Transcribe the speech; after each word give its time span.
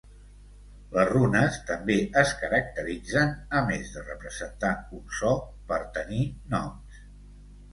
Les 0.93 1.09
runes 1.09 1.59
també 1.67 1.97
es 2.21 2.31
caracteritzen, 2.39 3.35
a 3.59 3.61
més 3.67 3.93
de 3.97 4.03
representar 4.07 4.73
un 5.01 5.05
so, 5.19 5.37
per 5.73 5.81
tenir 5.99 6.27
noms. 6.57 6.99